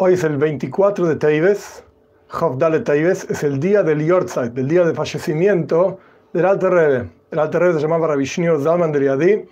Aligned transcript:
Hoy 0.00 0.12
es 0.12 0.22
el 0.22 0.36
24 0.36 1.08
de 1.08 1.16
Teibes, 1.16 1.82
Hovdale 2.30 2.78
Teibes, 2.78 3.28
es 3.30 3.42
el 3.42 3.58
día 3.58 3.82
del 3.82 4.06
Yortzeit, 4.06 4.52
del 4.52 4.68
día 4.68 4.84
de 4.84 4.94
fallecimiento 4.94 5.98
del 6.32 6.46
Alter 6.46 6.70
Rebbe. 6.70 7.10
El 7.32 7.38
Alter 7.40 7.62
Rebbe 7.62 7.74
se 7.74 7.80
llamaba 7.80 8.06
Rabbi 8.06 8.24
Shneur 8.24 8.62
Zalman 8.62 8.92
de 8.92 9.00
Riadi, 9.00 9.44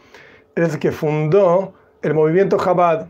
es 0.55 0.75
el 0.75 0.79
que 0.79 0.93
fundó 0.93 1.75
el 2.01 2.15
movimiento 2.15 2.59
Chabad. 2.59 3.09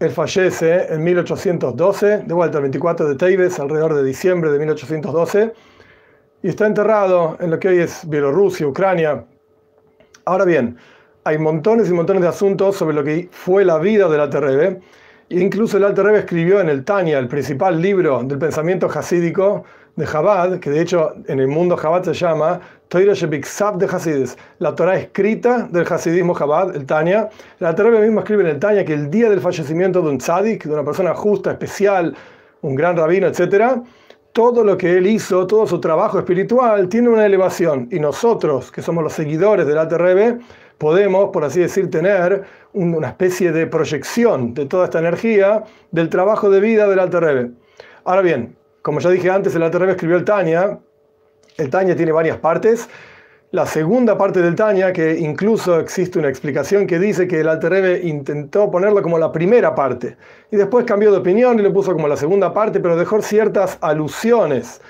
Él 0.00 0.10
fallece 0.10 0.92
en 0.92 1.04
1812, 1.04 2.24
de 2.26 2.34
vuelta 2.34 2.58
el 2.58 2.62
24 2.62 3.10
de 3.10 3.14
Teibes, 3.14 3.60
alrededor 3.60 3.94
de 3.94 4.02
diciembre 4.02 4.50
de 4.50 4.58
1812, 4.58 5.52
y 6.42 6.48
está 6.48 6.66
enterrado 6.66 7.36
en 7.38 7.52
lo 7.52 7.60
que 7.60 7.68
hoy 7.68 7.78
es 7.78 8.08
Bielorrusia, 8.08 8.66
Ucrania. 8.66 9.24
Ahora 10.24 10.44
bien, 10.44 10.76
hay 11.22 11.38
montones 11.38 11.88
y 11.88 11.92
montones 11.92 12.22
de 12.22 12.28
asuntos 12.28 12.74
sobre 12.74 12.96
lo 12.96 13.04
que 13.04 13.28
fue 13.30 13.64
la 13.64 13.78
vida 13.78 14.08
del 14.08 14.18
Alter 14.18 14.42
Rebbe, 14.42 14.80
Incluso 15.32 15.78
el 15.78 15.84
Alter 15.84 16.04
Rebbe 16.04 16.18
escribió 16.18 16.60
en 16.60 16.68
el 16.68 16.84
Tanya, 16.84 17.18
el 17.18 17.26
principal 17.26 17.80
libro 17.80 18.22
del 18.22 18.38
pensamiento 18.38 18.86
hasídico 18.86 19.64
de 19.96 20.06
Chabad, 20.06 20.58
que 20.58 20.68
de 20.68 20.82
hecho 20.82 21.14
en 21.26 21.40
el 21.40 21.48
mundo 21.48 21.78
Chabad 21.80 22.04
se 22.04 22.12
llama 22.12 22.60
de 22.90 23.86
Hasides, 23.90 24.36
la 24.58 24.74
Torah 24.74 24.96
escrita 24.96 25.66
del 25.70 25.86
hasidismo 25.90 26.38
Chabad, 26.38 26.76
el 26.76 26.84
Tanya. 26.84 27.30
El 27.58 27.66
Alter 27.66 27.86
Rebbe 27.86 28.00
mismo 28.00 28.20
escribe 28.20 28.42
en 28.42 28.50
el 28.50 28.58
Tanya 28.58 28.84
que 28.84 28.92
el 28.92 29.10
día 29.10 29.30
del 29.30 29.40
fallecimiento 29.40 30.02
de 30.02 30.10
un 30.10 30.18
tzadik, 30.18 30.64
de 30.64 30.74
una 30.74 30.84
persona 30.84 31.14
justa, 31.14 31.52
especial, 31.52 32.14
un 32.60 32.74
gran 32.74 32.94
rabino, 32.94 33.26
etc., 33.26 33.80
todo 34.32 34.62
lo 34.64 34.76
que 34.76 34.98
él 34.98 35.06
hizo, 35.06 35.46
todo 35.46 35.66
su 35.66 35.80
trabajo 35.80 36.18
espiritual 36.18 36.88
tiene 36.90 37.08
una 37.08 37.24
elevación. 37.24 37.88
Y 37.90 38.00
nosotros, 38.00 38.70
que 38.70 38.82
somos 38.82 39.02
los 39.02 39.14
seguidores 39.14 39.66
del 39.66 39.78
Alter 39.78 40.00
Rebbe, 40.00 40.38
podemos, 40.82 41.30
por 41.30 41.44
así 41.44 41.60
decir, 41.60 41.88
tener 41.92 42.42
una 42.72 43.06
especie 43.06 43.52
de 43.52 43.68
proyección 43.68 44.52
de 44.52 44.66
toda 44.66 44.86
esta 44.86 44.98
energía 44.98 45.62
del 45.92 46.08
trabajo 46.08 46.50
de 46.50 46.58
vida 46.58 46.88
del 46.88 46.98
Alter 46.98 47.22
Rebbe. 47.22 47.50
Ahora 48.02 48.20
bien, 48.20 48.56
como 48.82 48.98
ya 48.98 49.10
dije 49.10 49.30
antes, 49.30 49.54
el 49.54 49.62
Alter 49.62 49.82
Rebbe 49.82 49.92
escribió 49.92 50.16
el 50.16 50.24
Tanya. 50.24 50.80
El 51.56 51.70
Tanya 51.70 51.94
tiene 51.94 52.10
varias 52.10 52.38
partes. 52.38 52.88
La 53.52 53.64
segunda 53.64 54.18
parte 54.18 54.42
del 54.42 54.56
Tanya, 54.56 54.92
que 54.92 55.20
incluso 55.20 55.78
existe 55.78 56.18
una 56.18 56.28
explicación 56.28 56.88
que 56.88 56.98
dice 56.98 57.28
que 57.28 57.38
el 57.38 57.48
Alter 57.48 57.70
Rebbe 57.70 58.00
intentó 58.02 58.68
ponerlo 58.68 59.02
como 59.02 59.20
la 59.20 59.30
primera 59.30 59.76
parte 59.76 60.16
y 60.50 60.56
después 60.56 60.84
cambió 60.84 61.12
de 61.12 61.18
opinión 61.18 61.60
y 61.60 61.62
lo 61.62 61.72
puso 61.72 61.92
como 61.92 62.08
la 62.08 62.16
segunda 62.16 62.52
parte, 62.52 62.80
pero 62.80 62.96
dejó 62.96 63.22
ciertas 63.22 63.78
alusiones 63.82 64.80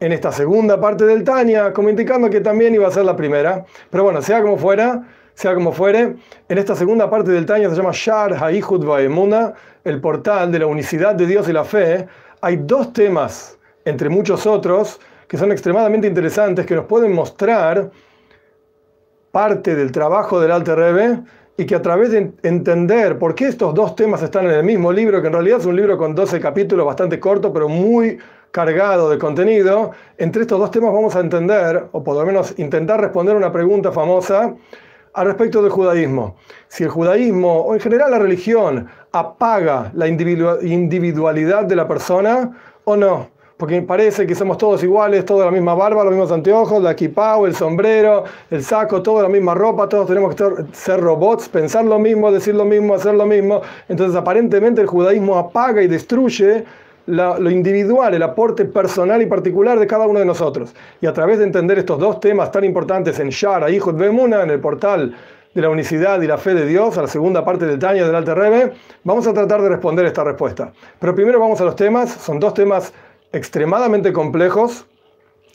en 0.00 0.10
esta 0.10 0.32
segunda 0.32 0.80
parte 0.80 1.04
del 1.04 1.22
Tanya, 1.22 1.72
como 1.72 1.88
indicando 1.88 2.28
que 2.30 2.40
también 2.40 2.74
iba 2.74 2.88
a 2.88 2.90
ser 2.90 3.04
la 3.04 3.14
primera. 3.14 3.64
Pero 3.90 4.02
bueno, 4.02 4.20
sea 4.22 4.42
como 4.42 4.58
fuera, 4.58 5.04
sea 5.36 5.54
como 5.54 5.70
fuere, 5.70 6.16
en 6.48 6.58
esta 6.58 6.74
segunda 6.74 7.10
parte 7.10 7.30
del 7.30 7.44
Taña 7.44 7.68
se 7.68 7.76
llama 7.76 7.90
Shar 7.92 8.42
Haihud 8.42 8.86
Vaemuna, 8.86 9.52
el 9.84 10.00
portal 10.00 10.50
de 10.50 10.60
la 10.60 10.66
unicidad 10.66 11.14
de 11.14 11.26
Dios 11.26 11.46
y 11.50 11.52
la 11.52 11.62
fe. 11.62 12.08
Hay 12.40 12.56
dos 12.56 12.94
temas, 12.94 13.58
entre 13.84 14.08
muchos 14.08 14.46
otros, 14.46 14.98
que 15.28 15.36
son 15.36 15.52
extremadamente 15.52 16.06
interesantes, 16.06 16.64
que 16.64 16.74
nos 16.74 16.86
pueden 16.86 17.12
mostrar 17.12 17.90
parte 19.30 19.74
del 19.74 19.92
trabajo 19.92 20.40
del 20.40 20.52
Alter 20.52 20.78
Rebbe 20.78 21.18
y 21.58 21.66
que 21.66 21.74
a 21.74 21.82
través 21.82 22.12
de 22.12 22.32
entender 22.42 23.18
por 23.18 23.34
qué 23.34 23.48
estos 23.48 23.74
dos 23.74 23.94
temas 23.94 24.22
están 24.22 24.46
en 24.46 24.52
el 24.52 24.64
mismo 24.64 24.90
libro, 24.90 25.20
que 25.20 25.26
en 25.26 25.34
realidad 25.34 25.60
es 25.60 25.66
un 25.66 25.76
libro 25.76 25.98
con 25.98 26.14
12 26.14 26.40
capítulos 26.40 26.86
bastante 26.86 27.20
corto, 27.20 27.52
pero 27.52 27.68
muy 27.68 28.16
cargado 28.50 29.10
de 29.10 29.18
contenido, 29.18 29.90
entre 30.16 30.42
estos 30.42 30.58
dos 30.58 30.70
temas 30.70 30.94
vamos 30.94 31.14
a 31.14 31.20
entender, 31.20 31.88
o 31.92 32.02
por 32.02 32.16
lo 32.16 32.24
menos 32.24 32.58
intentar 32.58 32.98
responder 33.02 33.36
una 33.36 33.52
pregunta 33.52 33.92
famosa, 33.92 34.54
al 35.16 35.26
respecto 35.26 35.62
del 35.62 35.72
judaísmo. 35.72 36.36
Si 36.68 36.84
el 36.84 36.90
judaísmo, 36.90 37.60
o 37.62 37.74
en 37.74 37.80
general 37.80 38.10
la 38.10 38.18
religión, 38.18 38.86
apaga 39.12 39.90
la 39.94 40.06
individualidad 40.06 41.64
de 41.64 41.74
la 41.74 41.88
persona 41.88 42.50
o 42.84 42.96
no. 42.96 43.28
Porque 43.56 43.80
parece 43.80 44.26
que 44.26 44.34
somos 44.34 44.58
todos 44.58 44.82
iguales, 44.82 45.24
todos 45.24 45.46
la 45.46 45.50
misma 45.50 45.74
barba, 45.74 46.04
los 46.04 46.12
mismos 46.12 46.30
anteojos, 46.30 46.82
la 46.82 46.90
equipa, 46.90 47.38
el 47.46 47.54
sombrero, 47.54 48.24
el 48.50 48.62
saco, 48.62 49.02
toda 49.02 49.22
la 49.22 49.30
misma 49.30 49.54
ropa, 49.54 49.88
todos 49.88 50.06
tenemos 50.06 50.34
que 50.34 50.44
ser 50.72 51.00
robots, 51.00 51.48
pensar 51.48 51.86
lo 51.86 51.98
mismo, 51.98 52.30
decir 52.30 52.54
lo 52.54 52.66
mismo, 52.66 52.94
hacer 52.94 53.14
lo 53.14 53.24
mismo. 53.24 53.62
Entonces 53.88 54.14
aparentemente 54.14 54.82
el 54.82 54.86
judaísmo 54.86 55.38
apaga 55.38 55.82
y 55.82 55.86
destruye 55.86 56.66
lo 57.06 57.50
individual, 57.50 58.14
el 58.14 58.22
aporte 58.22 58.64
personal 58.64 59.22
y 59.22 59.26
particular 59.26 59.78
de 59.78 59.86
cada 59.86 60.06
uno 60.06 60.18
de 60.18 60.26
nosotros. 60.26 60.74
Y 61.00 61.06
a 61.06 61.12
través 61.12 61.38
de 61.38 61.44
entender 61.44 61.78
estos 61.78 61.98
dos 61.98 62.20
temas 62.20 62.50
tan 62.50 62.64
importantes 62.64 63.18
en 63.20 63.30
Shara, 63.30 63.70
Hijo 63.70 63.92
de 63.92 64.06
Bemuna, 64.06 64.42
en 64.42 64.50
el 64.50 64.60
portal 64.60 65.14
de 65.54 65.62
la 65.62 65.70
unicidad 65.70 66.20
y 66.20 66.26
la 66.26 66.36
fe 66.36 66.52
de 66.52 66.66
Dios, 66.66 66.98
a 66.98 67.02
la 67.02 67.08
segunda 67.08 67.44
parte 67.44 67.64
del 67.64 67.78
Taño 67.78 68.06
del 68.06 68.14
Alter 68.14 68.36
Rebbe, 68.36 68.72
vamos 69.04 69.26
a 69.26 69.32
tratar 69.32 69.62
de 69.62 69.70
responder 69.70 70.04
esta 70.04 70.22
respuesta. 70.22 70.72
Pero 70.98 71.14
primero 71.14 71.40
vamos 71.40 71.60
a 71.60 71.64
los 71.64 71.76
temas, 71.76 72.10
son 72.10 72.38
dos 72.38 72.52
temas 72.52 72.92
extremadamente 73.32 74.12
complejos, 74.12 74.86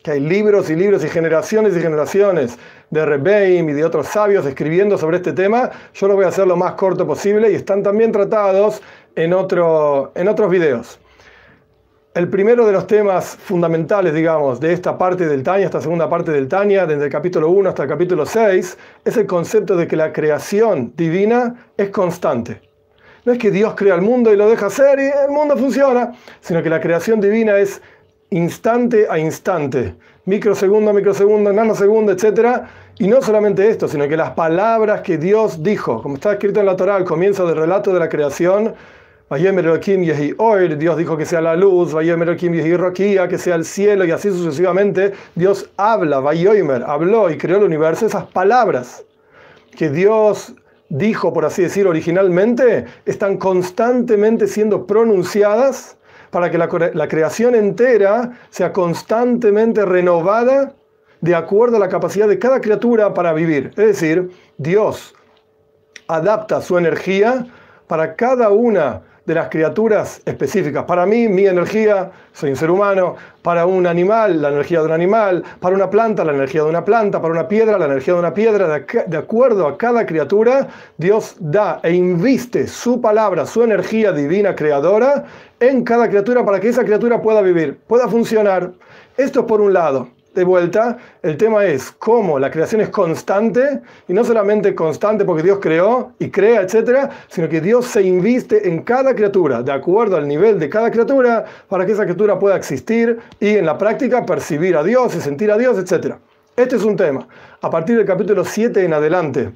que 0.03 0.11
hay 0.11 0.19
libros 0.19 0.71
y 0.71 0.75
libros 0.75 1.03
y 1.03 1.09
generaciones 1.09 1.77
y 1.77 1.81
generaciones 1.81 2.57
de 2.89 3.05
Rebbeim 3.05 3.69
y 3.69 3.73
de 3.73 3.85
otros 3.85 4.07
sabios 4.07 4.45
escribiendo 4.47 4.97
sobre 4.97 5.17
este 5.17 5.33
tema. 5.33 5.69
Yo 5.93 6.07
lo 6.07 6.15
voy 6.15 6.25
a 6.25 6.29
hacer 6.29 6.47
lo 6.47 6.55
más 6.55 6.73
corto 6.73 7.05
posible 7.05 7.51
y 7.51 7.55
están 7.55 7.83
también 7.83 8.11
tratados 8.11 8.81
en, 9.15 9.33
otro, 9.33 10.11
en 10.15 10.27
otros 10.27 10.49
videos. 10.49 10.99
El 12.13 12.27
primero 12.27 12.65
de 12.65 12.73
los 12.73 12.87
temas 12.87 13.37
fundamentales, 13.37 14.13
digamos, 14.13 14.59
de 14.59 14.73
esta 14.73 14.97
parte 14.97 15.25
del 15.25 15.43
Tania, 15.43 15.63
esta 15.63 15.79
segunda 15.79 16.09
parte 16.09 16.33
del 16.33 16.49
Tania, 16.49 16.85
desde 16.85 17.05
el 17.05 17.09
capítulo 17.09 17.49
1 17.49 17.69
hasta 17.69 17.83
el 17.83 17.89
capítulo 17.89 18.25
6, 18.25 18.77
es 19.05 19.15
el 19.15 19.25
concepto 19.25 19.77
de 19.77 19.87
que 19.87 19.95
la 19.95 20.11
creación 20.11 20.91
divina 20.97 21.69
es 21.77 21.87
constante. 21.87 22.59
No 23.23 23.31
es 23.31 23.39
que 23.39 23.49
Dios 23.49 23.75
crea 23.77 23.95
el 23.95 24.01
mundo 24.01 24.33
y 24.33 24.35
lo 24.35 24.49
deja 24.49 24.65
hacer 24.65 24.99
y 24.99 25.03
el 25.03 25.31
mundo 25.31 25.55
funciona, 25.55 26.11
sino 26.41 26.61
que 26.61 26.69
la 26.69 26.81
creación 26.81 27.21
divina 27.21 27.57
es 27.57 27.81
instante 28.29 29.07
a 29.09 29.17
instante, 29.17 29.95
microsegundo 30.25 30.91
a 30.91 30.93
microsegundo, 30.93 31.53
nanosegundo, 31.53 32.11
etc. 32.11 32.63
Y 32.99 33.07
no 33.07 33.21
solamente 33.21 33.69
esto, 33.69 33.87
sino 33.87 34.05
que 34.09 34.17
las 34.17 34.31
palabras 34.31 34.99
que 34.99 35.17
Dios 35.17 35.63
dijo, 35.63 36.01
como 36.01 36.15
está 36.15 36.33
escrito 36.33 36.59
en 36.59 36.65
la 36.65 36.75
Torah 36.75 36.97
al 36.97 37.05
comienzo 37.05 37.47
del 37.47 37.55
relato 37.55 37.93
de 37.93 37.99
la 37.99 38.09
creación, 38.09 38.75
Dios 40.77 40.97
dijo 40.97 41.15
que 41.15 41.25
sea 41.25 41.39
la 41.39 41.55
luz, 41.55 41.95
que 41.95 43.37
sea 43.37 43.55
el 43.55 43.63
cielo, 43.63 44.03
y 44.03 44.11
así 44.11 44.29
sucesivamente. 44.29 45.13
Dios 45.35 45.69
habla, 45.77 46.17
habló 46.85 47.29
y 47.29 47.37
creó 47.37 47.59
el 47.59 47.63
universo. 47.63 48.05
Esas 48.05 48.25
palabras 48.25 49.05
que 49.77 49.89
Dios 49.89 50.53
dijo, 50.89 51.31
por 51.31 51.45
así 51.45 51.61
decir, 51.61 51.87
originalmente, 51.87 52.83
están 53.05 53.37
constantemente 53.37 54.47
siendo 54.47 54.85
pronunciadas 54.85 55.95
para 56.29 56.51
que 56.51 56.57
la, 56.57 57.07
creación 57.07 57.55
entera 57.55 58.37
sea 58.49 58.73
constantemente 58.73 59.85
renovada 59.85 60.73
de 61.21 61.35
acuerdo 61.35 61.77
a 61.77 61.79
la 61.79 61.87
capacidad 61.87 62.27
de 62.27 62.37
cada 62.37 62.59
criatura 62.59 63.13
para 63.13 63.31
vivir. 63.31 63.67
Es 63.77 63.87
decir, 63.87 64.29
Dios 64.57 65.15
adapta 66.07 66.61
su 66.61 66.77
energía 66.77 67.47
para 67.87 68.17
cada 68.17 68.49
una 68.49 69.03
de 69.25 69.35
las 69.35 69.49
criaturas 69.49 70.21
específicas. 70.25 70.85
Para 70.85 71.05
mí, 71.05 71.27
mi 71.27 71.45
energía, 71.45 72.11
soy 72.33 72.51
un 72.51 72.55
ser 72.55 72.71
humano. 72.71 73.15
Para 73.41 73.65
un 73.65 73.85
animal, 73.87 74.41
la 74.41 74.49
energía 74.49 74.79
de 74.79 74.85
un 74.85 74.91
animal. 74.91 75.43
Para 75.59 75.75
una 75.75 75.89
planta, 75.89 76.23
la 76.23 76.33
energía 76.33 76.63
de 76.63 76.69
una 76.69 76.83
planta. 76.83 77.21
Para 77.21 77.33
una 77.33 77.47
piedra, 77.47 77.77
la 77.77 77.85
energía 77.85 78.13
de 78.13 78.19
una 78.19 78.33
piedra. 78.33 78.79
De, 79.07 79.17
acuerdo 79.17 79.67
a 79.67 79.77
cada 79.77 80.05
criatura, 80.05 80.67
Dios 80.97 81.35
da 81.39 81.79
e 81.83 81.93
inviste 81.93 82.67
su 82.67 82.99
palabra, 82.99 83.45
su 83.45 83.63
energía 83.63 84.11
divina 84.11 84.55
creadora 84.55 85.25
en 85.59 85.83
cada 85.83 86.09
criatura 86.09 86.43
para 86.43 86.59
que 86.59 86.69
esa 86.69 86.83
criatura 86.83 87.21
pueda 87.21 87.41
vivir, 87.41 87.79
pueda 87.87 88.07
funcionar. 88.07 88.71
Esto 89.17 89.41
es 89.41 89.45
por 89.45 89.61
un 89.61 89.73
lado 89.73 90.07
de 90.33 90.43
vuelta, 90.43 90.97
el 91.21 91.35
tema 91.35 91.65
es 91.65 91.91
cómo 91.91 92.39
la 92.39 92.49
creación 92.49 92.81
es 92.81 92.89
constante, 92.89 93.81
y 94.07 94.13
no 94.13 94.23
solamente 94.23 94.73
constante 94.73 95.25
porque 95.25 95.43
Dios 95.43 95.59
creó 95.61 96.13
y 96.19 96.29
crea, 96.29 96.61
etcétera, 96.61 97.09
sino 97.27 97.49
que 97.49 97.59
Dios 97.59 97.85
se 97.85 98.01
inviste 98.01 98.67
en 98.69 98.83
cada 98.83 99.13
criatura, 99.13 99.61
de 99.61 99.71
acuerdo 99.71 100.15
al 100.15 100.27
nivel 100.27 100.57
de 100.59 100.69
cada 100.69 100.89
criatura, 100.89 101.45
para 101.67 101.85
que 101.85 101.91
esa 101.91 102.03
criatura 102.03 102.39
pueda 102.39 102.55
existir 102.55 103.19
y 103.39 103.57
en 103.57 103.65
la 103.65 103.77
práctica 103.77 104.25
percibir 104.25 104.77
a 104.77 104.83
Dios 104.83 105.15
y 105.15 105.21
sentir 105.21 105.51
a 105.51 105.57
Dios, 105.57 105.77
etcétera. 105.77 106.19
Este 106.55 106.75
es 106.75 106.83
un 106.83 106.95
tema. 106.95 107.27
A 107.61 107.69
partir 107.69 107.97
del 107.97 108.05
capítulo 108.05 108.45
7 108.45 108.83
en 108.85 108.93
adelante, 108.93 109.51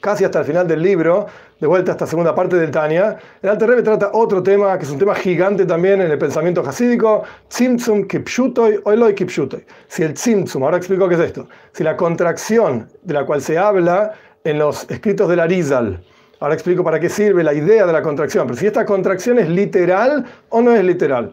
casi 0.00 0.24
hasta 0.24 0.40
el 0.40 0.44
final 0.44 0.66
del 0.66 0.82
libro, 0.82 1.26
de 1.62 1.68
vuelta 1.68 1.92
a 1.92 1.94
esta 1.94 2.08
segunda 2.08 2.34
parte 2.34 2.56
del 2.56 2.72
Tania, 2.72 3.16
el 3.40 3.48
Alter 3.48 3.68
Rebbe 3.68 3.82
trata 3.84 4.10
otro 4.14 4.42
tema 4.42 4.76
que 4.76 4.84
es 4.84 4.90
un 4.90 4.98
tema 4.98 5.14
gigante 5.14 5.64
también 5.64 6.00
en 6.00 6.10
el 6.10 6.18
pensamiento 6.18 6.60
hasídico, 6.60 7.22
Tzimtzum 7.48 8.08
Kipshutoy 8.08 8.80
o 8.82 8.90
Eloi 8.90 9.14
Kipshutoy. 9.14 9.64
Si 9.86 10.02
el 10.02 10.14
Tzimtzum, 10.14 10.64
ahora 10.64 10.78
explico 10.78 11.08
qué 11.08 11.14
es 11.14 11.20
esto, 11.20 11.46
si 11.72 11.84
la 11.84 11.96
contracción 11.96 12.88
de 13.04 13.14
la 13.14 13.24
cual 13.24 13.42
se 13.42 13.58
habla 13.58 14.10
en 14.42 14.58
los 14.58 14.90
escritos 14.90 15.28
del 15.28 15.38
Arizal, 15.38 16.02
ahora 16.40 16.54
explico 16.54 16.82
para 16.82 16.98
qué 16.98 17.08
sirve 17.08 17.44
la 17.44 17.54
idea 17.54 17.86
de 17.86 17.92
la 17.92 18.02
contracción, 18.02 18.48
pero 18.48 18.58
si 18.58 18.66
esta 18.66 18.84
contracción 18.84 19.38
es 19.38 19.48
literal 19.48 20.24
o 20.48 20.62
no 20.62 20.74
es 20.74 20.82
literal. 20.82 21.32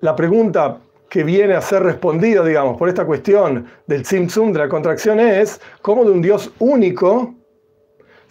La 0.00 0.16
pregunta 0.16 0.78
que 1.10 1.22
viene 1.22 1.52
a 1.52 1.60
ser 1.60 1.82
respondida, 1.82 2.42
digamos, 2.42 2.78
por 2.78 2.88
esta 2.88 3.04
cuestión 3.04 3.66
del 3.86 4.04
Tzimtzum, 4.04 4.54
de 4.54 4.60
la 4.60 4.70
contracción, 4.70 5.20
es 5.20 5.60
cómo 5.82 6.02
de 6.02 6.12
un 6.12 6.22
Dios 6.22 6.50
único, 6.58 7.34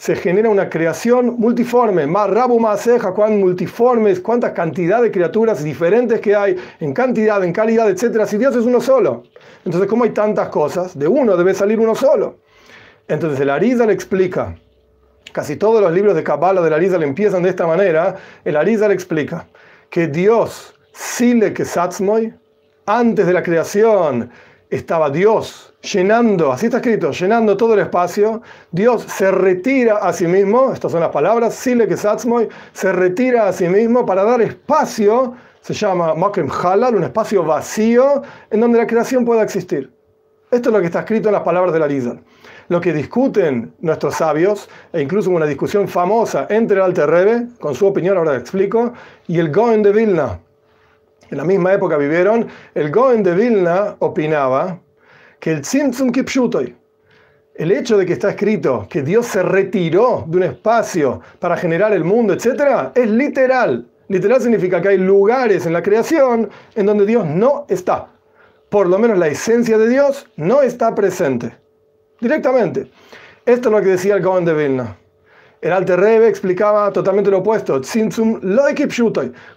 se 0.01 0.15
genera 0.15 0.49
una 0.49 0.67
creación 0.67 1.35
multiforme, 1.37 2.07
más 2.07 2.27
rabu 2.27 2.59
más 2.59 2.81
ceja, 2.81 3.13
cuán 3.13 3.39
multiformes, 3.39 4.19
cuántas 4.19 4.53
cantidad 4.53 4.99
de 4.99 5.11
criaturas 5.11 5.63
diferentes 5.63 6.19
que 6.19 6.35
hay, 6.35 6.55
en 6.79 6.91
cantidad, 6.91 7.43
en 7.43 7.53
calidad, 7.53 7.87
etcétera, 7.87 8.25
si 8.25 8.39
Dios 8.39 8.55
es 8.55 8.65
uno 8.65 8.81
solo. 8.81 9.21
Entonces, 9.63 9.87
¿cómo 9.87 10.03
hay 10.03 10.09
tantas 10.09 10.49
cosas? 10.49 10.97
De 10.97 11.07
uno 11.07 11.37
debe 11.37 11.53
salir 11.53 11.79
uno 11.79 11.93
solo. 11.93 12.37
Entonces, 13.07 13.39
el 13.41 13.51
Arisa 13.51 13.85
le 13.85 13.93
explica, 13.93 14.55
casi 15.33 15.55
todos 15.55 15.79
los 15.79 15.93
libros 15.93 16.15
de 16.15 16.23
Kabbalah 16.23 16.63
del 16.63 16.73
Arisa 16.73 16.97
le 16.97 17.05
empiezan 17.05 17.43
de 17.43 17.49
esta 17.49 17.67
manera, 17.67 18.15
el 18.43 18.55
Arisa 18.55 18.87
le 18.87 18.95
explica 18.95 19.45
que 19.91 20.07
Dios, 20.07 20.73
Sile 20.93 21.53
que 21.53 21.63
Satzmoy, 21.63 22.33
antes 22.87 23.27
de 23.27 23.33
la 23.33 23.43
creación, 23.43 24.31
estaba 24.71 25.11
Dios 25.11 25.70
llenando, 25.81 26.51
así 26.51 26.67
está 26.67 26.77
escrito, 26.77 27.11
llenando 27.11 27.57
todo 27.57 27.73
el 27.73 27.79
espacio, 27.79 28.41
Dios 28.71 29.03
se 29.03 29.31
retira 29.31 29.97
a 29.97 30.13
sí 30.13 30.27
mismo, 30.27 30.71
estas 30.73 30.91
son 30.91 31.01
las 31.01 31.09
palabras, 31.09 31.55
Sile 31.55 31.87
que 31.87 31.97
se 31.97 32.93
retira 32.93 33.47
a 33.47 33.53
sí 33.53 33.67
mismo 33.67 34.05
para 34.05 34.23
dar 34.23 34.41
espacio, 34.41 35.33
se 35.61 35.73
llama 35.73 36.13
Makem 36.15 36.49
Halal, 36.49 36.95
un 36.95 37.03
espacio 37.03 37.43
vacío 37.43 38.21
en 38.49 38.59
donde 38.59 38.79
la 38.79 38.87
creación 38.87 39.25
pueda 39.25 39.43
existir. 39.43 39.91
Esto 40.49 40.69
es 40.69 40.73
lo 40.73 40.81
que 40.81 40.87
está 40.87 40.99
escrito 40.99 41.29
en 41.29 41.33
las 41.33 41.43
palabras 41.43 41.71
de 41.71 41.79
la 41.79 41.85
Arizal. 41.85 42.19
Lo 42.67 42.81
que 42.81 42.93
discuten 42.93 43.73
nuestros 43.79 44.15
sabios, 44.15 44.69
e 44.91 45.01
incluso 45.01 45.29
una 45.29 45.45
discusión 45.45 45.87
famosa 45.87 46.47
entre 46.49 46.77
el 46.77 46.83
Alter 46.83 47.09
Rebbe, 47.09 47.47
con 47.59 47.73
su 47.73 47.87
opinión 47.87 48.17
ahora 48.17 48.35
explico, 48.35 48.93
y 49.27 49.39
el 49.39 49.51
Goen 49.51 49.81
de 49.81 49.91
Vilna, 49.91 50.39
en 51.29 51.37
la 51.37 51.45
misma 51.45 51.73
época 51.73 51.95
vivieron, 51.95 52.47
el 52.75 52.91
Goen 52.91 53.23
de 53.23 53.33
Vilna 53.33 53.95
opinaba 53.99 54.79
que 55.41 55.51
el 55.51 55.61
Tzimtzum 55.61 56.11
Kipshutoy, 56.11 56.75
el 57.55 57.71
hecho 57.71 57.97
de 57.97 58.05
que 58.05 58.13
está 58.13 58.29
escrito 58.29 58.87
que 58.87 59.01
Dios 59.01 59.25
se 59.25 59.41
retiró 59.41 60.23
de 60.27 60.37
un 60.37 60.43
espacio 60.43 61.19
para 61.39 61.57
generar 61.57 61.91
el 61.93 62.03
mundo, 62.03 62.33
etc., 62.33 62.91
es 62.93 63.09
literal. 63.09 63.87
Literal 64.07 64.39
significa 64.39 64.79
que 64.79 64.89
hay 64.89 64.97
lugares 64.97 65.65
en 65.65 65.73
la 65.73 65.81
creación 65.81 66.49
en 66.75 66.85
donde 66.85 67.07
Dios 67.07 67.25
no 67.25 67.65
está. 67.69 68.07
Por 68.69 68.87
lo 68.87 68.99
menos 68.99 69.17
la 69.17 69.27
esencia 69.27 69.79
de 69.79 69.89
Dios 69.89 70.27
no 70.37 70.61
está 70.61 70.93
presente. 70.93 71.57
Directamente. 72.19 72.91
Esto 73.43 73.69
es 73.69 73.75
lo 73.75 73.81
que 73.81 73.89
decía 73.89 74.15
el 74.15 74.21
Goen 74.21 74.45
de 74.45 74.53
Vilna. 74.53 74.97
El 75.61 75.73
Alter 75.73 75.99
Rebbe 75.99 76.27
explicaba 76.27 76.91
totalmente 76.91 77.29
lo 77.29 77.37
opuesto. 77.37 77.79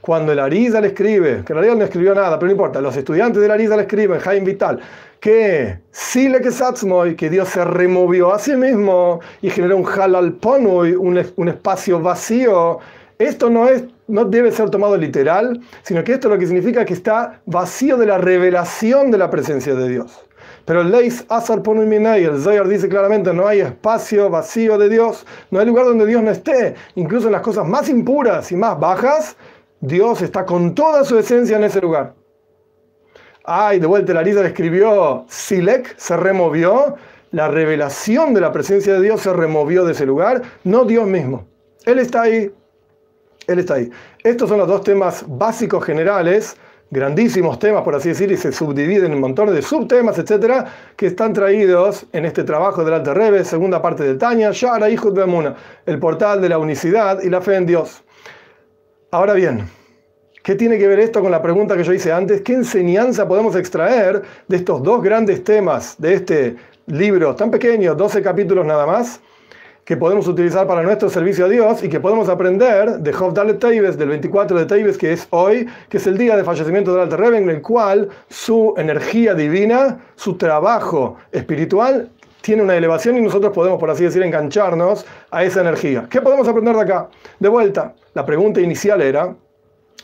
Cuando 0.02 0.32
el 0.32 0.38
Arisa 0.38 0.80
le 0.82 0.88
escribe, 0.88 1.42
que 1.46 1.52
en 1.54 1.58
realidad 1.58 1.76
no 1.76 1.84
escribió 1.84 2.14
nada, 2.14 2.38
pero 2.38 2.48
no 2.48 2.52
importa, 2.52 2.78
los 2.82 2.94
estudiantes 2.94 3.40
del 3.40 3.50
Arisa 3.50 3.74
le 3.74 3.84
escriben, 3.84 4.20
Jaime 4.20 4.44
Vital, 4.44 4.80
que 5.18 5.78
Sile 5.90 6.50
Satzmoy, 6.50 7.16
que 7.16 7.30
Dios 7.30 7.48
se 7.48 7.64
removió 7.64 8.34
a 8.34 8.38
sí 8.38 8.54
mismo 8.54 9.20
y 9.40 9.48
generó 9.48 9.78
un 9.78 9.86
halal 9.86 10.34
ponoy, 10.34 10.92
un, 10.92 11.24
un 11.36 11.48
espacio 11.48 11.98
vacío. 12.00 12.80
Esto 13.18 13.48
no, 13.48 13.66
es, 13.66 13.84
no 14.06 14.26
debe 14.26 14.52
ser 14.52 14.68
tomado 14.68 14.98
literal, 14.98 15.58
sino 15.84 16.04
que 16.04 16.12
esto 16.12 16.28
lo 16.28 16.38
que 16.38 16.46
significa 16.46 16.84
que 16.84 16.92
está 16.92 17.40
vacío 17.46 17.96
de 17.96 18.04
la 18.04 18.18
revelación 18.18 19.10
de 19.10 19.16
la 19.16 19.30
presencia 19.30 19.74
de 19.74 19.88
Dios. 19.88 20.23
Pero 20.64 20.82
Leis 20.82 21.24
Azar 21.28 21.62
y 21.66 22.24
el 22.24 22.40
Zayar 22.40 22.68
dice 22.68 22.88
claramente, 22.88 23.34
no 23.34 23.46
hay 23.46 23.60
espacio 23.60 24.30
vacío 24.30 24.78
de 24.78 24.88
Dios, 24.88 25.26
no 25.50 25.60
hay 25.60 25.66
lugar 25.66 25.84
donde 25.84 26.06
Dios 26.06 26.22
no 26.22 26.30
esté. 26.30 26.74
Incluso 26.94 27.26
en 27.26 27.32
las 27.32 27.42
cosas 27.42 27.66
más 27.66 27.88
impuras 27.88 28.50
y 28.50 28.56
más 28.56 28.78
bajas, 28.80 29.36
Dios 29.80 30.22
está 30.22 30.46
con 30.46 30.74
toda 30.74 31.04
su 31.04 31.18
esencia 31.18 31.56
en 31.56 31.64
ese 31.64 31.80
lugar. 31.80 32.14
Ay, 33.44 33.78
de 33.78 33.86
vuelta 33.86 34.18
el 34.18 34.34
le 34.34 34.46
escribió, 34.46 35.26
Silek 35.28 35.94
se 35.98 36.16
removió, 36.16 36.96
la 37.30 37.48
revelación 37.48 38.32
de 38.32 38.40
la 38.40 38.52
presencia 38.52 38.94
de 38.94 39.02
Dios 39.02 39.20
se 39.20 39.32
removió 39.34 39.84
de 39.84 39.92
ese 39.92 40.06
lugar, 40.06 40.40
no 40.62 40.86
Dios 40.86 41.06
mismo. 41.06 41.46
Él 41.84 41.98
está 41.98 42.22
ahí, 42.22 42.50
Él 43.46 43.58
está 43.58 43.74
ahí. 43.74 43.90
Estos 44.22 44.48
son 44.48 44.58
los 44.58 44.68
dos 44.68 44.82
temas 44.82 45.24
básicos 45.28 45.84
generales 45.84 46.56
grandísimos 46.90 47.58
temas, 47.58 47.82
por 47.82 47.94
así 47.94 48.10
decir, 48.10 48.30
y 48.30 48.36
se 48.36 48.52
subdividen 48.52 49.06
en 49.06 49.14
un 49.14 49.20
montón 49.20 49.52
de 49.52 49.62
subtemas, 49.62 50.18
etcétera, 50.18 50.66
que 50.96 51.06
están 51.06 51.32
traídos 51.32 52.06
en 52.12 52.24
este 52.24 52.44
trabajo 52.44 52.84
del 52.84 52.94
Alter 52.94 53.16
Rebbe, 53.16 53.44
segunda 53.44 53.82
parte 53.82 54.04
de 54.04 54.14
Tanya, 54.14 54.50
Shara 54.52 54.88
Hijud 54.88 55.12
Bemuna, 55.12 55.54
el 55.86 55.98
portal 55.98 56.40
de 56.40 56.48
la 56.48 56.58
unicidad 56.58 57.20
y 57.22 57.30
la 57.30 57.40
fe 57.40 57.56
en 57.56 57.66
Dios. 57.66 58.04
Ahora 59.10 59.34
bien, 59.34 59.68
¿qué 60.42 60.54
tiene 60.54 60.78
que 60.78 60.88
ver 60.88 61.00
esto 61.00 61.20
con 61.20 61.30
la 61.30 61.42
pregunta 61.42 61.76
que 61.76 61.84
yo 61.84 61.92
hice 61.92 62.12
antes? 62.12 62.42
¿Qué 62.42 62.52
enseñanza 62.52 63.26
podemos 63.26 63.56
extraer 63.56 64.22
de 64.48 64.56
estos 64.56 64.82
dos 64.82 65.02
grandes 65.02 65.42
temas 65.42 65.96
de 65.98 66.14
este 66.14 66.56
libro 66.86 67.34
tan 67.34 67.50
pequeño, 67.50 67.94
12 67.94 68.22
capítulos 68.22 68.66
nada 68.66 68.86
más? 68.86 69.20
Que 69.84 69.96
podemos 69.96 70.26
utilizar 70.26 70.66
para 70.66 70.82
nuestro 70.82 71.10
servicio 71.10 71.44
a 71.44 71.48
Dios 71.48 71.82
y 71.82 71.88
que 71.88 72.00
podemos 72.00 72.28
aprender 72.28 72.98
de 72.98 73.12
Job 73.12 73.34
Dalet 73.34 73.58
Teibes, 73.58 73.98
del 73.98 74.08
24 74.08 74.58
de 74.58 74.66
Teibes, 74.66 74.96
que 74.96 75.12
es 75.12 75.26
hoy, 75.30 75.68
que 75.88 75.98
es 75.98 76.06
el 76.06 76.16
día 76.16 76.36
de 76.36 76.44
fallecimiento 76.44 76.92
del 76.92 77.02
Alter 77.02 77.20
Rebbe, 77.20 77.38
en 77.38 77.50
el 77.50 77.60
cual 77.60 78.08
su 78.28 78.74
energía 78.76 79.34
divina, 79.34 79.98
su 80.16 80.36
trabajo 80.36 81.16
espiritual, 81.32 82.08
tiene 82.40 82.62
una 82.62 82.76
elevación 82.76 83.16
y 83.16 83.22
nosotros 83.22 83.52
podemos, 83.52 83.78
por 83.78 83.90
así 83.90 84.04
decir, 84.04 84.22
engancharnos 84.22 85.06
a 85.30 85.44
esa 85.44 85.60
energía. 85.60 86.06
¿Qué 86.10 86.20
podemos 86.20 86.46
aprender 86.46 86.74
de 86.76 86.82
acá? 86.82 87.08
De 87.38 87.48
vuelta, 87.48 87.94
la 88.12 88.24
pregunta 88.26 88.60
inicial 88.60 89.00
era, 89.00 89.34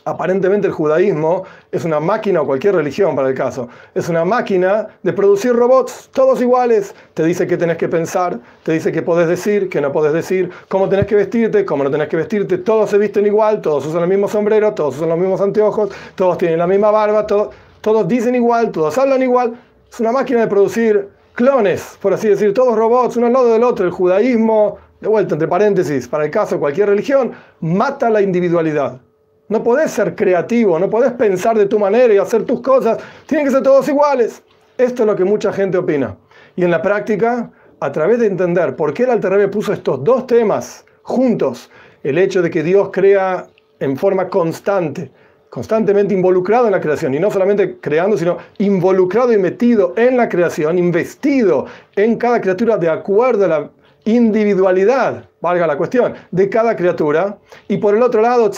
Aparentemente 0.03 0.65
el 0.65 0.73
judaísmo 0.73 1.43
es 1.71 1.85
una 1.85 1.99
máquina, 1.99 2.41
o 2.41 2.45
cualquier 2.47 2.73
religión 2.73 3.15
para 3.15 3.29
el 3.29 3.35
caso, 3.35 3.69
es 3.93 4.09
una 4.09 4.25
máquina 4.25 4.87
de 5.03 5.13
producir 5.13 5.53
robots, 5.53 6.09
todos 6.11 6.41
iguales. 6.41 6.95
Te 7.13 7.23
dice 7.23 7.45
qué 7.45 7.55
tenés 7.55 7.77
que 7.77 7.87
pensar, 7.87 8.39
te 8.63 8.71
dice 8.71 8.91
qué 8.91 9.03
podés 9.03 9.27
decir, 9.27 9.69
qué 9.69 9.79
no 9.79 9.91
podés 9.91 10.13
decir, 10.13 10.49
cómo 10.69 10.89
tenés 10.89 11.05
que 11.05 11.15
vestirte, 11.15 11.65
cómo 11.65 11.83
no 11.83 11.91
tenés 11.91 12.07
que 12.07 12.17
vestirte. 12.17 12.57
Todos 12.57 12.89
se 12.89 12.97
visten 12.97 13.27
igual, 13.27 13.61
todos 13.61 13.85
usan 13.85 14.01
el 14.01 14.09
mismo 14.09 14.27
sombrero, 14.27 14.73
todos 14.73 14.95
usan 14.95 15.09
los 15.09 15.19
mismos 15.19 15.39
anteojos, 15.39 15.91
todos 16.15 16.37
tienen 16.39 16.57
la 16.57 16.65
misma 16.65 16.89
barba, 16.89 17.27
todos 17.27 18.07
dicen 18.07 18.33
igual, 18.33 18.71
todos 18.71 18.97
hablan 18.97 19.21
igual. 19.21 19.53
Es 19.91 19.99
una 19.99 20.11
máquina 20.11 20.39
de 20.41 20.47
producir 20.47 21.09
clones, 21.35 21.97
por 22.01 22.13
así 22.13 22.27
decir, 22.27 22.55
todos 22.55 22.75
robots, 22.75 23.17
uno 23.17 23.27
al 23.27 23.33
lado 23.33 23.53
del 23.53 23.63
otro. 23.63 23.85
El 23.85 23.91
judaísmo, 23.91 24.77
de 24.99 25.07
vuelta, 25.07 25.35
entre 25.35 25.47
paréntesis, 25.47 26.07
para 26.07 26.25
el 26.25 26.31
caso 26.31 26.59
cualquier 26.59 26.89
religión, 26.89 27.33
mata 27.59 28.09
la 28.09 28.21
individualidad. 28.21 28.99
No 29.51 29.61
podés 29.61 29.91
ser 29.91 30.15
creativo, 30.15 30.79
no 30.79 30.89
podés 30.89 31.11
pensar 31.11 31.57
de 31.57 31.65
tu 31.65 31.77
manera 31.77 32.13
y 32.13 32.17
hacer 32.17 32.43
tus 32.43 32.61
cosas. 32.61 32.99
Tienen 33.25 33.45
que 33.45 33.51
ser 33.51 33.61
todos 33.61 33.85
iguales. 33.89 34.41
Esto 34.77 35.03
es 35.03 35.07
lo 35.07 35.13
que 35.13 35.25
mucha 35.25 35.51
gente 35.51 35.77
opina. 35.77 36.15
Y 36.55 36.63
en 36.63 36.71
la 36.71 36.81
práctica, 36.81 37.51
a 37.81 37.91
través 37.91 38.19
de 38.19 38.27
entender 38.27 38.77
por 38.77 38.93
qué 38.93 39.03
el 39.03 39.09
Alter 39.09 39.51
puso 39.51 39.73
estos 39.73 40.01
dos 40.05 40.25
temas 40.25 40.85
juntos, 41.01 41.69
el 42.01 42.17
hecho 42.17 42.41
de 42.41 42.49
que 42.49 42.63
Dios 42.63 42.91
crea 42.93 43.47
en 43.81 43.97
forma 43.97 44.29
constante, 44.29 45.11
constantemente 45.49 46.13
involucrado 46.13 46.67
en 46.67 46.71
la 46.71 46.79
creación, 46.79 47.13
y 47.13 47.19
no 47.19 47.29
solamente 47.29 47.77
creando, 47.81 48.17
sino 48.17 48.37
involucrado 48.57 49.33
y 49.33 49.37
metido 49.37 49.93
en 49.97 50.15
la 50.15 50.29
creación, 50.29 50.79
investido 50.79 51.65
en 51.97 52.15
cada 52.15 52.39
criatura 52.39 52.77
de 52.77 52.87
acuerdo 52.87 53.43
a 53.43 53.47
la 53.49 53.69
individualidad, 54.05 55.25
valga 55.41 55.67
la 55.67 55.77
cuestión, 55.77 56.13
de 56.31 56.49
cada 56.49 56.75
criatura. 56.75 57.37
Y 57.67 57.77
por 57.77 57.95
el 57.95 58.03
otro 58.03 58.21
lado, 58.21 58.49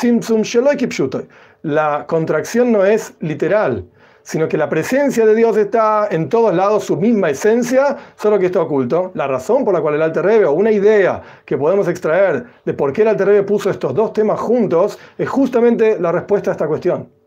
la 1.63 2.05
contracción 2.07 2.71
no 2.71 2.85
es 2.85 3.13
literal, 3.21 3.85
sino 4.21 4.47
que 4.47 4.57
la 4.57 4.69
presencia 4.69 5.25
de 5.25 5.35
Dios 5.35 5.57
está 5.57 6.07
en 6.11 6.29
todos 6.29 6.53
lados, 6.53 6.83
su 6.83 6.97
misma 6.97 7.29
esencia, 7.29 7.97
solo 8.15 8.37
que 8.37 8.47
está 8.47 8.61
oculto. 8.61 9.11
La 9.15 9.27
razón 9.27 9.63
por 9.65 9.73
la 9.73 9.81
cual 9.81 9.95
el 9.95 10.01
Alter 10.01 10.25
Rebbe, 10.25 10.45
o 10.45 10.53
una 10.53 10.71
idea 10.71 11.21
que 11.45 11.57
podemos 11.57 11.87
extraer 11.87 12.45
de 12.65 12.73
por 12.73 12.93
qué 12.93 13.03
el 13.03 13.09
Alter 13.09 13.27
Rebbe 13.27 13.43
puso 13.43 13.69
estos 13.69 13.93
dos 13.93 14.13
temas 14.13 14.39
juntos, 14.39 14.99
es 15.17 15.29
justamente 15.29 15.97
la 15.99 16.11
respuesta 16.11 16.51
a 16.51 16.53
esta 16.53 16.67
cuestión. 16.67 17.22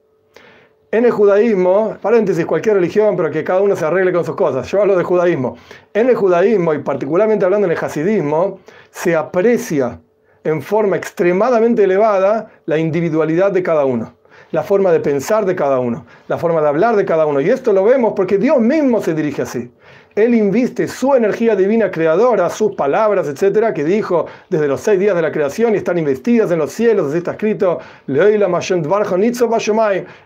En 0.92 1.04
el 1.04 1.10
judaísmo, 1.10 1.96
paréntesis, 2.00 2.46
cualquier 2.46 2.76
religión, 2.76 3.16
pero 3.16 3.28
que 3.30 3.42
cada 3.42 3.60
uno 3.60 3.74
se 3.74 3.84
arregle 3.84 4.12
con 4.12 4.24
sus 4.24 4.36
cosas. 4.36 4.70
Yo 4.70 4.80
hablo 4.80 4.96
de 4.96 5.02
judaísmo. 5.02 5.56
En 5.92 6.08
el 6.08 6.14
judaísmo, 6.14 6.72
y 6.74 6.78
particularmente 6.78 7.44
hablando 7.44 7.66
en 7.66 7.72
el 7.72 7.84
hasidismo, 7.84 8.60
se 8.90 9.16
aprecia 9.16 10.00
en 10.44 10.62
forma 10.62 10.96
extremadamente 10.96 11.82
elevada 11.82 12.52
la 12.66 12.78
individualidad 12.78 13.50
de 13.50 13.64
cada 13.64 13.84
uno, 13.84 14.14
la 14.52 14.62
forma 14.62 14.92
de 14.92 15.00
pensar 15.00 15.44
de 15.44 15.56
cada 15.56 15.80
uno, 15.80 16.06
la 16.28 16.38
forma 16.38 16.60
de 16.60 16.68
hablar 16.68 16.94
de 16.94 17.04
cada 17.04 17.26
uno. 17.26 17.40
Y 17.40 17.50
esto 17.50 17.72
lo 17.72 17.82
vemos 17.82 18.12
porque 18.14 18.38
Dios 18.38 18.60
mismo 18.60 19.02
se 19.02 19.12
dirige 19.12 19.42
así. 19.42 19.72
Él 20.16 20.34
inviste 20.34 20.88
su 20.88 21.14
energía 21.14 21.54
divina 21.54 21.90
creadora, 21.90 22.48
sus 22.48 22.74
palabras, 22.74 23.28
etcétera, 23.28 23.74
que 23.74 23.84
dijo 23.84 24.24
desde 24.48 24.66
los 24.66 24.80
seis 24.80 24.98
días 24.98 25.14
de 25.14 25.20
la 25.20 25.30
creación 25.30 25.74
y 25.74 25.76
están 25.76 25.98
investidas 25.98 26.50
en 26.50 26.58
los 26.58 26.72
cielos. 26.72 27.08
Así 27.08 27.18
está 27.18 27.32
escrito: 27.32 27.80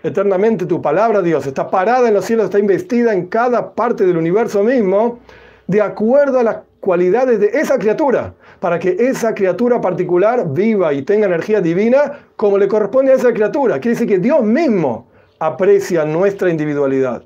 Eternamente 0.05 0.67
tu 0.67 0.81
palabra, 0.81 1.23
Dios, 1.23 1.45
está 1.45 1.69
parada 1.69 2.07
en 2.07 2.15
los 2.15 2.25
cielos, 2.25 2.45
está 2.45 2.61
investida 2.61 3.13
en 3.13 3.27
cada 3.27 3.75
parte 3.75 4.07
del 4.07 4.17
universo 4.17 4.63
mismo, 4.63 5.19
de 5.67 5.83
acuerdo 5.83 6.39
a 6.39 6.45
las 6.45 6.59
cualidades 6.79 7.41
de 7.41 7.47
esa 7.49 7.77
criatura, 7.77 8.33
para 8.61 8.79
que 8.79 8.95
esa 8.97 9.35
criatura 9.35 9.81
particular 9.81 10.53
viva 10.53 10.93
y 10.93 11.03
tenga 11.03 11.27
energía 11.27 11.61
divina 11.61 12.27
como 12.37 12.59
le 12.59 12.69
corresponde 12.69 13.11
a 13.11 13.17
esa 13.17 13.33
criatura. 13.33 13.81
Quiere 13.81 13.97
decir 13.97 14.07
que 14.07 14.19
Dios 14.21 14.41
mismo 14.45 15.09
aprecia 15.41 16.05
nuestra 16.05 16.49
individualidad. 16.49 17.25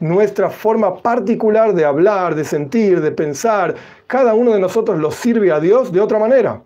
Nuestra 0.00 0.50
forma 0.50 1.02
particular 1.02 1.74
de 1.74 1.84
hablar, 1.84 2.34
de 2.34 2.44
sentir, 2.44 3.00
de 3.00 3.12
pensar. 3.12 3.74
Cada 4.06 4.34
uno 4.34 4.52
de 4.52 4.60
nosotros 4.60 4.98
lo 4.98 5.10
sirve 5.10 5.50
a 5.50 5.60
Dios 5.60 5.92
de 5.92 6.00
otra 6.00 6.18
manera. 6.18 6.62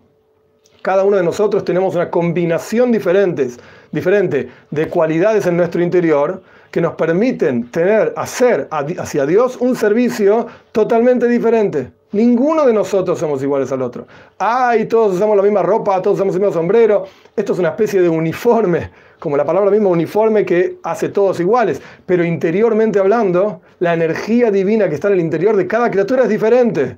Cada 0.81 1.03
uno 1.03 1.17
de 1.17 1.23
nosotros 1.23 1.63
tenemos 1.63 1.93
una 1.95 2.09
combinación 2.09 2.91
diferentes, 2.91 3.59
diferente 3.91 4.49
de 4.71 4.87
cualidades 4.87 5.45
en 5.45 5.57
nuestro 5.57 5.81
interior 5.81 6.41
que 6.71 6.81
nos 6.81 6.95
permiten 6.95 7.69
tener, 7.69 8.13
hacer 8.15 8.67
hacia 8.71 9.25
Dios 9.25 9.57
un 9.57 9.75
servicio 9.75 10.47
totalmente 10.71 11.27
diferente. 11.27 11.91
Ninguno 12.13 12.65
de 12.65 12.73
nosotros 12.73 13.17
somos 13.19 13.41
iguales 13.41 13.71
al 13.71 13.81
otro. 13.81 14.05
Ay, 14.37 14.85
todos 14.85 15.15
usamos 15.15 15.37
la 15.37 15.43
misma 15.43 15.63
ropa, 15.63 16.01
todos 16.01 16.15
usamos 16.15 16.35
el 16.35 16.41
mismo 16.41 16.53
sombrero. 16.53 17.05
Esto 17.37 17.53
es 17.53 17.59
una 17.59 17.69
especie 17.69 18.01
de 18.01 18.09
uniforme, 18.09 18.91
como 19.17 19.37
la 19.37 19.45
palabra 19.45 19.71
misma 19.71 19.87
uniforme 19.87 20.45
que 20.45 20.77
hace 20.83 21.07
todos 21.07 21.39
iguales. 21.39 21.81
Pero 22.05 22.25
interiormente 22.25 22.99
hablando, 22.99 23.61
la 23.79 23.93
energía 23.93 24.51
divina 24.51 24.89
que 24.89 24.95
está 24.95 25.07
en 25.07 25.13
el 25.13 25.19
interior 25.21 25.55
de 25.55 25.67
cada 25.67 25.89
criatura 25.89 26.23
es 26.23 26.29
diferente. 26.29 26.97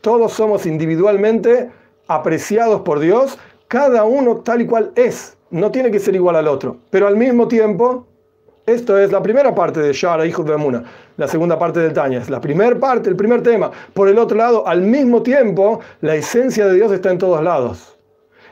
Todos 0.00 0.32
somos 0.32 0.66
individualmente 0.66 1.70
apreciados 2.08 2.80
por 2.80 2.98
Dios, 2.98 3.38
cada 3.68 4.02
uno 4.02 4.38
tal 4.38 4.62
y 4.62 4.66
cual 4.66 4.90
es. 4.96 5.36
No 5.50 5.70
tiene 5.70 5.92
que 5.92 6.00
ser 6.00 6.16
igual 6.16 6.34
al 6.34 6.48
otro. 6.48 6.78
Pero 6.90 7.06
al 7.06 7.16
mismo 7.16 7.46
tiempo, 7.46 8.08
esto 8.66 8.98
es 8.98 9.10
la 9.10 9.22
primera 9.22 9.54
parte 9.54 9.80
de 9.80 9.92
Shara, 9.92 10.24
hijo 10.24 10.42
de 10.44 10.54
Amuna. 10.54 10.84
La 11.16 11.26
segunda 11.28 11.58
parte 11.58 11.80
del 11.80 11.92
Tanya 11.92 12.18
es 12.18 12.30
la 12.30 12.40
primera 12.40 12.78
parte, 12.78 13.08
el 13.08 13.16
primer 13.16 13.42
tema. 13.42 13.70
Por 13.92 14.08
el 14.08 14.18
otro 14.18 14.36
lado, 14.36 14.66
al 14.66 14.82
mismo 14.82 15.22
tiempo, 15.22 15.80
la 16.00 16.14
esencia 16.14 16.66
de 16.66 16.74
Dios 16.74 16.92
está 16.92 17.10
en 17.10 17.18
todos 17.18 17.42
lados. 17.42 17.98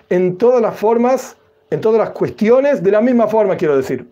En 0.09 0.37
todas 0.37 0.61
las 0.61 0.77
formas, 0.77 1.37
en 1.71 1.81
todas 1.81 1.99
las 1.99 2.11
cuestiones, 2.11 2.83
de 2.83 2.91
la 2.91 3.01
misma 3.01 3.29
forma, 3.29 3.57
quiero 3.57 3.77
decir 3.77 4.07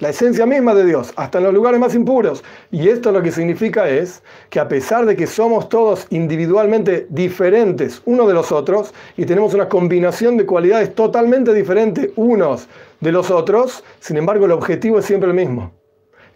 la 0.00 0.10
esencia 0.10 0.46
misma 0.46 0.74
de 0.74 0.84
Dios, 0.84 1.12
hasta 1.16 1.38
en 1.38 1.44
los 1.44 1.54
lugares 1.54 1.80
más 1.80 1.94
impuros. 1.94 2.44
Y 2.70 2.88
esto 2.88 3.10
lo 3.10 3.22
que 3.22 3.32
significa 3.32 3.88
es 3.88 4.22
que 4.50 4.60
a 4.60 4.68
pesar 4.68 5.06
de 5.06 5.16
que 5.16 5.26
somos 5.26 5.68
todos 5.68 6.06
individualmente 6.10 7.06
diferentes 7.10 8.02
unos 8.04 8.28
de 8.28 8.34
los 8.34 8.52
otros 8.52 8.94
y 9.16 9.24
tenemos 9.24 9.54
una 9.54 9.68
combinación 9.68 10.36
de 10.36 10.46
cualidades 10.46 10.94
totalmente 10.94 11.52
diferentes 11.52 12.10
unos 12.16 12.68
de 13.00 13.12
los 13.12 13.30
otros, 13.30 13.82
sin 14.00 14.16
embargo 14.16 14.46
el 14.46 14.52
objetivo 14.52 14.98
es 14.98 15.04
siempre 15.04 15.28
el 15.28 15.34
mismo. 15.34 15.72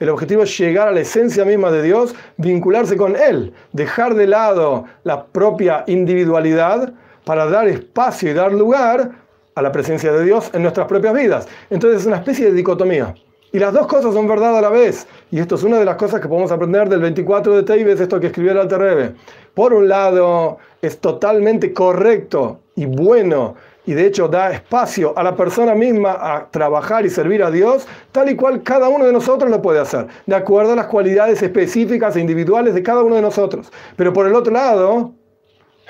El 0.00 0.08
objetivo 0.08 0.42
es 0.42 0.58
llegar 0.58 0.88
a 0.88 0.92
la 0.92 1.00
esencia 1.00 1.44
misma 1.44 1.70
de 1.70 1.82
Dios, 1.82 2.14
vincularse 2.36 2.96
con 2.96 3.14
Él, 3.14 3.52
dejar 3.72 4.14
de 4.14 4.26
lado 4.26 4.84
la 5.04 5.26
propia 5.26 5.84
individualidad 5.86 6.92
para 7.24 7.46
dar 7.46 7.68
espacio 7.68 8.30
y 8.30 8.34
dar 8.34 8.52
lugar 8.52 9.12
a 9.54 9.62
la 9.62 9.70
presencia 9.70 10.10
de 10.12 10.24
Dios 10.24 10.50
en 10.54 10.62
nuestras 10.62 10.88
propias 10.88 11.14
vidas. 11.14 11.46
Entonces 11.70 12.00
es 12.00 12.06
una 12.06 12.16
especie 12.16 12.46
de 12.46 12.52
dicotomía. 12.52 13.14
Y 13.52 13.58
las 13.58 13.74
dos 13.74 13.86
cosas 13.86 14.14
son 14.14 14.26
verdad 14.26 14.56
a 14.56 14.62
la 14.62 14.70
vez. 14.70 15.06
Y 15.30 15.38
esto 15.38 15.56
es 15.56 15.62
una 15.62 15.78
de 15.78 15.84
las 15.84 15.96
cosas 15.96 16.20
que 16.20 16.28
podemos 16.28 16.50
aprender 16.50 16.88
del 16.88 17.00
24 17.00 17.54
de 17.54 17.62
Teibes, 17.62 18.00
esto 18.00 18.18
que 18.18 18.28
escribió 18.28 18.52
el 18.52 18.58
Alter 18.58 18.78
Rebbe. 18.78 19.14
Por 19.52 19.74
un 19.74 19.88
lado, 19.88 20.56
es 20.80 20.98
totalmente 20.98 21.74
correcto 21.74 22.60
y 22.74 22.86
bueno, 22.86 23.54
y 23.84 23.92
de 23.92 24.06
hecho 24.06 24.28
da 24.28 24.50
espacio 24.52 25.12
a 25.16 25.22
la 25.22 25.36
persona 25.36 25.74
misma 25.74 26.12
a 26.12 26.50
trabajar 26.50 27.04
y 27.04 27.10
servir 27.10 27.42
a 27.42 27.50
Dios, 27.50 27.86
tal 28.10 28.30
y 28.30 28.36
cual 28.36 28.62
cada 28.62 28.88
uno 28.88 29.04
de 29.04 29.12
nosotros 29.12 29.50
lo 29.50 29.60
puede 29.60 29.80
hacer, 29.80 30.06
de 30.24 30.34
acuerdo 30.34 30.72
a 30.72 30.76
las 30.76 30.86
cualidades 30.86 31.42
específicas 31.42 32.16
e 32.16 32.20
individuales 32.20 32.74
de 32.74 32.82
cada 32.82 33.02
uno 33.02 33.16
de 33.16 33.22
nosotros. 33.22 33.70
Pero 33.96 34.14
por 34.14 34.26
el 34.26 34.34
otro 34.34 34.52
lado, 34.52 35.12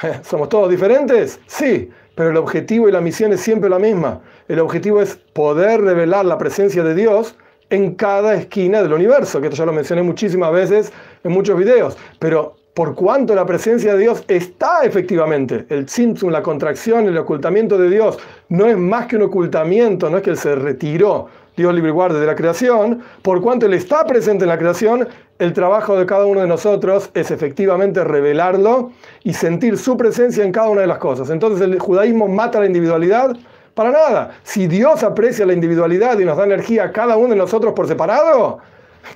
¿somos 0.22 0.48
todos 0.48 0.68
diferentes? 0.68 1.38
Sí, 1.46 1.90
pero 2.16 2.30
el 2.30 2.36
objetivo 2.36 2.88
y 2.88 2.92
la 2.92 3.00
misión 3.00 3.32
es 3.32 3.40
siempre 3.40 3.70
la 3.70 3.78
misma. 3.78 4.20
El 4.48 4.58
objetivo 4.58 5.00
es 5.00 5.16
poder 5.32 5.80
revelar 5.80 6.24
la 6.24 6.38
presencia 6.38 6.82
de 6.82 6.94
Dios 6.94 7.36
en 7.72 7.94
cada 7.94 8.34
esquina 8.34 8.82
del 8.82 8.92
universo, 8.92 9.40
que 9.40 9.46
esto 9.46 9.56
ya 9.56 9.64
lo 9.64 9.72
mencioné 9.72 10.02
muchísimas 10.02 10.52
veces 10.52 10.92
en 11.24 11.32
muchos 11.32 11.56
videos, 11.56 11.96
pero 12.18 12.54
por 12.74 12.94
cuanto 12.94 13.34
la 13.34 13.46
presencia 13.46 13.94
de 13.94 14.00
Dios 14.00 14.24
está 14.28 14.82
efectivamente, 14.84 15.64
el 15.70 15.86
tzimtzum, 15.86 16.30
la 16.30 16.42
contracción, 16.42 17.06
el 17.06 17.16
ocultamiento 17.16 17.78
de 17.78 17.88
Dios, 17.88 18.18
no 18.50 18.66
es 18.66 18.76
más 18.76 19.06
que 19.06 19.16
un 19.16 19.22
ocultamiento, 19.22 20.10
no 20.10 20.18
es 20.18 20.22
que 20.22 20.30
Él 20.30 20.36
se 20.36 20.54
retiró, 20.54 21.28
Dios 21.56 21.72
libre 21.74 21.90
guarde 21.90 22.20
de 22.20 22.26
la 22.26 22.34
creación, 22.34 23.02
por 23.22 23.40
cuanto 23.40 23.64
Él 23.64 23.72
está 23.72 24.06
presente 24.06 24.44
en 24.44 24.50
la 24.50 24.58
creación, 24.58 25.08
el 25.38 25.54
trabajo 25.54 25.98
de 25.98 26.04
cada 26.04 26.26
uno 26.26 26.42
de 26.42 26.46
nosotros 26.46 27.08
es 27.14 27.30
efectivamente 27.30 28.04
revelarlo 28.04 28.92
y 29.24 29.32
sentir 29.32 29.78
su 29.78 29.96
presencia 29.96 30.44
en 30.44 30.52
cada 30.52 30.68
una 30.68 30.82
de 30.82 30.86
las 30.86 30.98
cosas. 30.98 31.30
Entonces 31.30 31.62
el 31.62 31.78
judaísmo 31.78 32.28
mata 32.28 32.60
la 32.60 32.66
individualidad, 32.66 33.34
para 33.74 33.90
nada. 33.90 34.38
Si 34.42 34.66
Dios 34.66 35.02
aprecia 35.02 35.46
la 35.46 35.52
individualidad 35.52 36.18
y 36.18 36.24
nos 36.24 36.36
da 36.36 36.44
energía 36.44 36.84
a 36.84 36.92
cada 36.92 37.16
uno 37.16 37.30
de 37.30 37.36
nosotros 37.36 37.72
por 37.74 37.86
separado, 37.88 38.58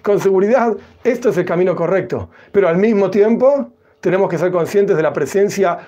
con 0.02 0.20
seguridad 0.20 0.74
esto 1.04 1.30
es 1.30 1.36
el 1.36 1.44
camino 1.44 1.76
correcto. 1.76 2.30
Pero 2.52 2.68
al 2.68 2.76
mismo 2.76 3.10
tiempo 3.10 3.70
tenemos 4.00 4.28
que 4.30 4.38
ser 4.38 4.50
conscientes 4.50 4.96
de 4.96 5.02
la 5.02 5.12
presencia, 5.12 5.78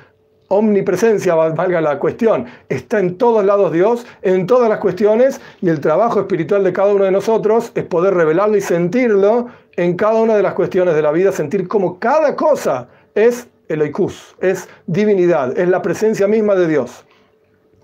omnipresencia, 0.49 1.35
valga 1.35 1.81
la 1.81 1.99
cuestión. 1.99 2.47
Está 2.69 3.01
en 3.01 3.17
todos 3.17 3.45
lados 3.45 3.73
Dios, 3.73 4.07
en 4.23 4.47
todas 4.47 4.69
las 4.69 4.79
cuestiones, 4.79 5.41
y 5.61 5.69
el 5.69 5.81
trabajo 5.81 6.21
espiritual 6.21 6.65
de 6.65 6.73
cada 6.73 6.93
uno 6.95 7.05
de 7.05 7.11
nosotros 7.11 7.73
es 7.75 7.85
poder 7.85 8.15
revelarlo 8.15 8.57
y 8.57 8.61
sentirlo 8.61 9.49
en 9.77 9.97
cada 9.97 10.21
una 10.21 10.37
de 10.37 10.43
las 10.43 10.55
cuestiones 10.55 10.95
de 10.95 11.03
la 11.03 11.13
vida, 11.13 11.33
sentir 11.33 11.69
como 11.69 11.99
cada 11.99 12.35
cosa 12.35 12.89
es 13.15 13.49
Eloikus, 13.69 14.35
es 14.41 14.69
divinidad, 14.87 15.57
es 15.59 15.69
la 15.69 15.83
presencia 15.83 16.27
misma 16.27 16.55
de 16.55 16.67
Dios 16.67 17.05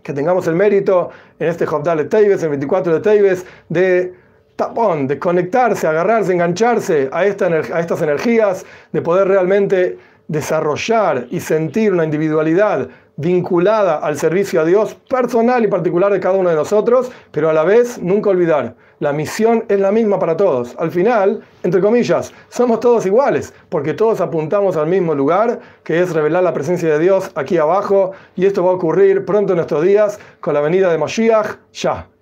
que 0.05 0.13
tengamos 0.13 0.47
el 0.47 0.55
mérito 0.55 1.11
en 1.39 1.49
este 1.49 1.67
Jobdal 1.67 1.99
de 1.99 2.05
Teibes, 2.05 2.43
el 2.43 2.51
24 2.51 2.95
de 2.95 3.01
Teibes, 3.01 3.47
de 3.71 4.15
tapón, 4.55 5.09
de 5.09 5.19
conectarse, 5.19 5.87
agarrarse, 5.87 6.33
engancharse 6.33 7.09
a, 7.11 7.25
esta, 7.25 7.47
a 7.47 7.81
estas 7.81 8.03
energías, 8.03 8.65
de 8.93 9.03
poder 9.03 9.27
realmente 9.27 9.99
desarrollar 10.28 11.26
y 11.31 11.40
sentir 11.40 11.93
una 11.93 12.04
individualidad 12.04 12.88
vinculada 13.16 13.99
al 13.99 14.19
servicio 14.19 14.61
a 14.61 14.64
Dios 14.64 14.97
personal 15.09 15.64
y 15.64 15.69
particular 15.69 16.12
de 16.12 16.21
cada 16.21 16.37
uno 16.37 16.50
de 16.50 16.57
nosotros, 16.57 17.12
pero 17.31 17.49
a 17.49 17.52
la 17.52 17.62
vez 17.62 18.00
nunca 18.02 18.31
olvidar, 18.31 18.75
la 18.99 19.12
misión 19.12 19.64
es 19.69 19.78
la 19.78 19.93
misma 19.93 20.19
para 20.19 20.37
todos. 20.37 20.75
Al 20.78 20.90
final, 20.90 21.43
entre 21.62 21.81
comillas, 21.81 22.33
somos 22.49 22.81
todos 22.81 23.07
iguales, 23.07 23.52
porque 23.69 23.95
todos 23.95 24.21
apuntamos 24.21 24.76
al 24.76 24.87
mismo 24.87 25.14
lugar, 25.14 25.61
que 25.85 26.00
es 26.00 26.12
revelar 26.12 26.43
la 26.43 26.54
presencia 26.54 26.88
de 26.88 26.99
Dios 26.99 27.31
aquí 27.35 27.59
abajo, 27.59 28.12
y 28.35 28.47
esto 28.47 28.64
va 28.64 28.71
a 28.71 28.75
ocurrir 28.75 29.25
pronto 29.25 29.52
en 29.52 29.59
nuestros 29.59 29.83
días 29.83 30.19
con 30.40 30.54
la 30.54 30.61
venida 30.61 30.90
de 30.90 30.99
Moshiach 30.99 31.57
ya. 31.73 32.13